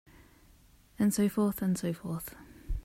[0.97, 2.33] And so forth and so forth.